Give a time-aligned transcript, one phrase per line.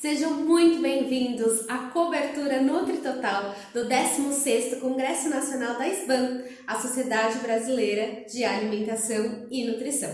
[0.00, 8.24] Sejam muito bem-vindos à cobertura NutriTotal do 16º Congresso Nacional da SBAN, a Sociedade Brasileira
[8.24, 10.08] de Alimentação e Nutrição.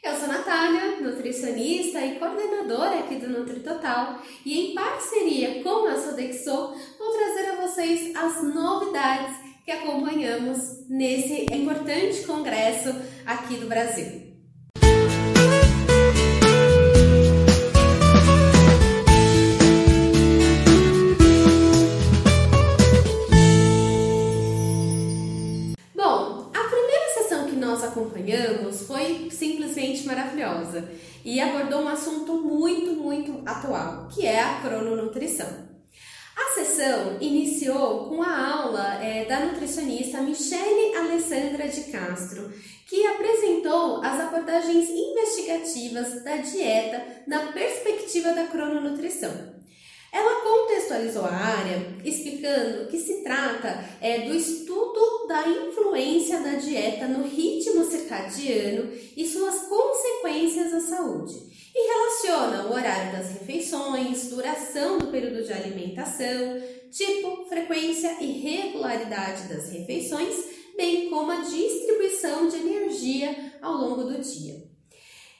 [0.00, 6.76] Eu sou Natália, nutricionista e coordenadora aqui do NutriTotal e em parceria com a Sodexo
[6.96, 9.34] vou trazer a vocês as novidades
[9.64, 12.94] que acompanhamos nesse importante congresso
[13.26, 14.29] aqui do Brasil.
[31.24, 35.70] E abordou um assunto muito, muito atual, que é a crononutrição.
[36.36, 42.50] A sessão iniciou com a aula é, da nutricionista Michele Alessandra de Castro,
[42.88, 49.60] que apresentou as abordagens investigativas da dieta na perspectiva da crononutrição.
[50.12, 57.06] Ela contextualizou a área explicando que se trata é, do estudo da influência da dieta
[57.06, 59.59] no ritmo circadiano e suas
[61.00, 61.34] saúde,
[61.74, 69.48] e relaciona o horário das refeições, duração do período de alimentação, tipo, frequência e regularidade
[69.48, 70.34] das refeições,
[70.76, 74.68] bem como a distribuição de energia ao longo do dia.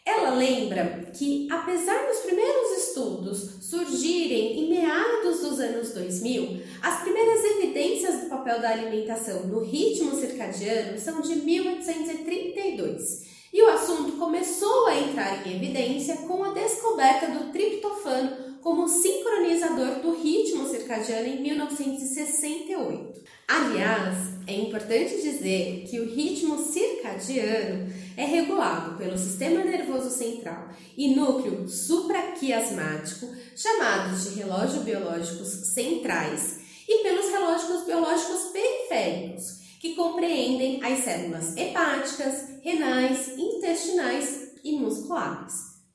[0.05, 7.45] Ela lembra que, apesar dos primeiros estudos surgirem em meados dos anos 2000, as primeiras
[7.45, 13.29] evidências do papel da alimentação no ritmo circadiano são de 1832.
[13.53, 20.01] E o assunto começou a entrar em evidência com a descoberta do triptofano como sincronizador
[20.01, 23.21] do ritmo circadiano em 1968.
[23.47, 31.15] Aliás, é importante dizer que o ritmo circadiano é regulado pelo sistema nervoso central e
[31.15, 41.05] núcleo supraquiasmático, chamados de relógios biológicos centrais, e pelos relógios biológicos periféricos, que compreendem as
[41.05, 45.55] células hepáticas, renais, intestinais e musculares,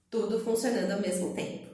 [0.09, 1.65] tudo funcionando ao mesmo tempo.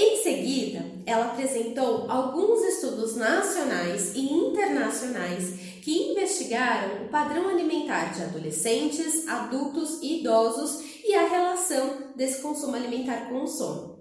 [0.00, 8.22] Em seguida, ela apresentou alguns estudos nacionais e internacionais que investigaram o padrão alimentar de
[8.22, 13.98] adolescentes, adultos e idosos e a relação desse consumo alimentar com o sono.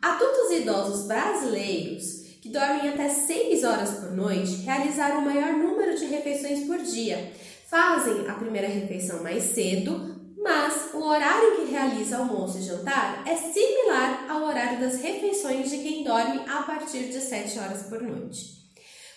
[0.00, 5.98] Adultos e idosos brasileiros que dormem até 6 horas por noite realizaram o maior número
[5.98, 7.32] de refeições por dia.
[7.66, 13.36] Fazem a primeira refeição mais cedo, mas o horário que realiza almoço e jantar é
[13.36, 18.58] similar ao horário das refeições de quem dorme a partir de 7 horas por noite.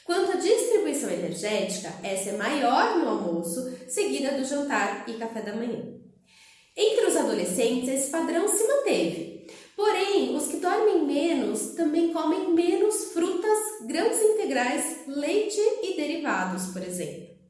[0.04, 5.56] Quanto à distribuição energética, essa é maior no almoço, seguida do jantar e café da
[5.56, 6.02] manhã.
[6.76, 9.48] Entre os adolescentes, esse padrão se manteve.
[9.76, 16.82] Porém, os que dormem menos também comem menos frutas, grãos integrais, leite e derivados, por
[16.82, 17.41] exemplo.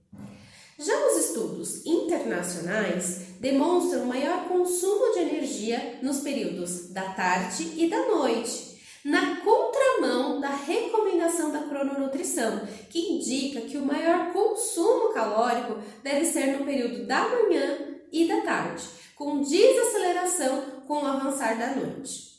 [0.84, 8.08] Já os estudos internacionais demonstram maior consumo de energia nos períodos da tarde e da
[8.08, 16.26] noite, na contramão da recomendação da crononutrição, que indica que o maior consumo calórico deve
[16.26, 17.78] ser no período da manhã
[18.12, 18.84] e da tarde,
[19.16, 22.32] com desaceleração com o avançar da noite.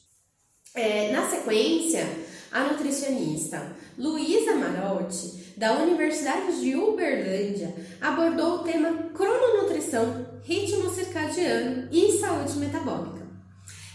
[0.74, 2.04] É, na sequência,
[2.50, 5.31] a nutricionista Luísa Marotti,
[5.62, 13.24] da Universidade de Uberlândia, abordou o tema crononutrição, ritmo circadiano e saúde metabólica.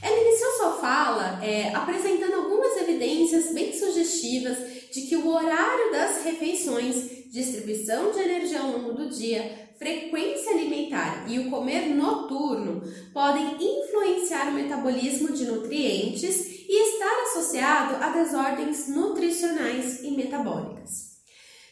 [0.02, 4.58] Ela iniciou sua fala é, apresentando algumas evidências bem sugestivas
[4.94, 11.26] de que o horário das refeições, distribuição de energia ao longo do dia, frequência alimentar
[11.28, 12.82] e o comer noturno
[13.14, 21.07] podem influenciar o metabolismo de nutrientes e estar associado a desordens nutricionais e metabólicas.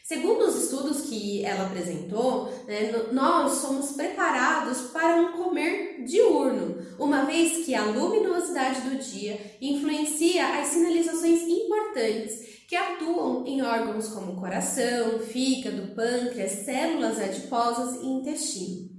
[0.08, 7.26] Segundo os estudos que ela apresentou, né, nós somos preparados para um comer diurno, uma
[7.26, 14.40] vez que a luminosidade do dia influencia as sinalizações importantes que atuam em órgãos como
[14.40, 18.92] coração, fígado, pâncreas, células adiposas e intestino.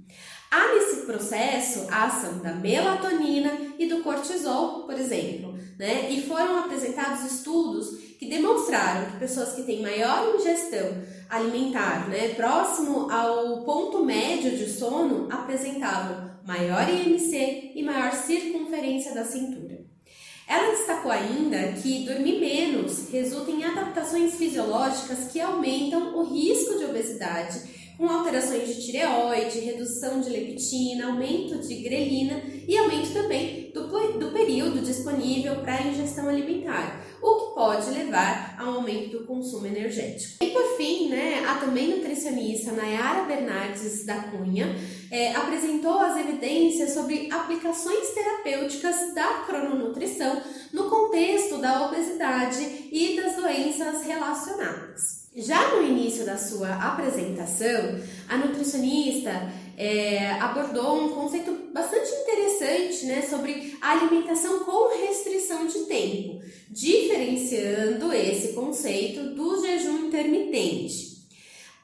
[0.51, 6.11] Há nesse processo a ação da melatonina e do cortisol, por exemplo, né?
[6.11, 13.09] E foram apresentados estudos que demonstraram que pessoas que têm maior ingestão alimentar, né, próximo
[13.09, 19.79] ao ponto médio de sono, apresentavam maior IMC e maior circunferência da cintura.
[20.47, 26.85] Ela destacou ainda que dormir menos resulta em adaptações fisiológicas que aumentam o risco de
[26.85, 33.87] obesidade com alterações de tireoide, redução de leptina, aumento de grelina e aumento também do,
[34.19, 37.03] do período disponível para ingestão alimentar,
[37.67, 40.41] pode levar ao aumento do consumo energético.
[40.41, 44.73] E por fim, né, a também nutricionista Nayara Bernardes da Cunha
[45.11, 50.41] é, apresentou as evidências sobre aplicações terapêuticas da crononutrição
[50.71, 55.27] no contexto da obesidade e das doenças relacionadas.
[55.35, 57.99] Já no início da sua apresentação,
[58.29, 59.29] a nutricionista
[59.77, 64.89] é, abordou um conceito bastante interessante né, sobre a alimentação com
[67.17, 71.17] diferenciando esse conceito do jejum intermitente.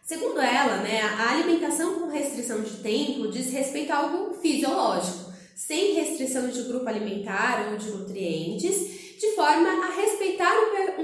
[0.04, 5.94] Segundo ela, né, a alimentação com restrição de tempo diz respeito a algo fisiológico, sem
[5.94, 10.54] restrição de grupo alimentar ou de nutrientes, de forma a respeitar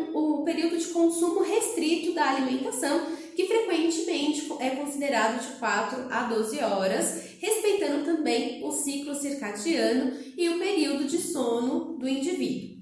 [0.04, 6.24] o, o período de consumo restrito da alimentação, que frequentemente é considerado de 4 a
[6.24, 12.79] 12 horas, respeitando também o ciclo circadiano e o período de sono do indivíduo.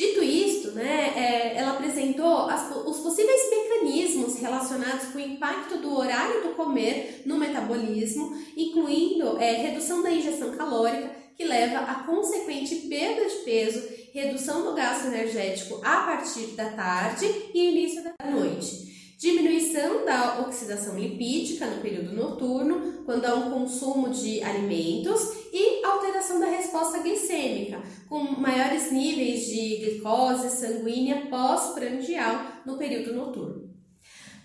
[0.00, 5.94] Dito isto, né, é, ela apresentou as, os possíveis mecanismos relacionados com o impacto do
[5.94, 12.76] horário do comer no metabolismo, incluindo é, redução da ingestão calórica, que leva a consequente
[12.88, 18.88] perda de peso, redução do gasto energético a partir da tarde e início da noite.
[19.18, 25.20] Diminuição da oxidação lipídica no período noturno, quando há um consumo de alimentos,
[25.52, 26.29] e alteração
[26.70, 33.68] resposta glicêmica, com maiores níveis de glicose sanguínea pós-prandial no período noturno.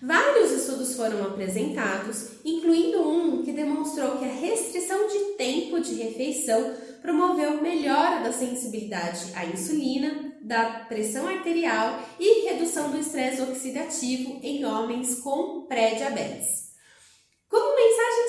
[0.02, 6.74] Vários estudos foram apresentados, incluindo um que demonstrou que a restrição de tempo de refeição
[7.00, 14.64] promoveu melhora da sensibilidade à insulina, da pressão arterial e redução do estresse oxidativo em
[14.64, 16.66] homens com pré-diabetes.
[17.48, 17.76] Como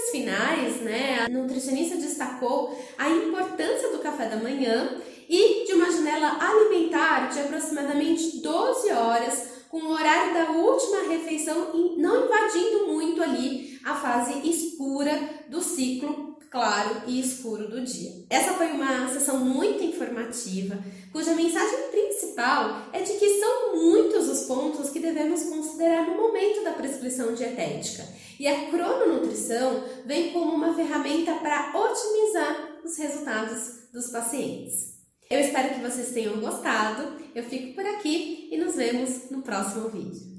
[0.09, 6.38] finais, né, a nutricionista destacou a importância do café da manhã e de uma janela
[6.39, 13.80] alimentar de aproximadamente 12 horas com o horário da última refeição não invadindo muito ali
[13.83, 18.12] a fase escura do ciclo claro e escuro do dia.
[18.30, 20.77] Essa foi uma sessão muito informativa,
[21.12, 26.63] cuja mensagem principal é de que são muitos os pontos que devemos considerar no momento
[26.63, 28.03] da prescrição dietética.
[28.39, 34.97] E a crononutrição vem como uma ferramenta para otimizar os resultados dos pacientes.
[35.29, 37.17] Eu espero que vocês tenham gostado.
[37.35, 40.36] Eu fico por aqui e nos vemos no próximo vídeo.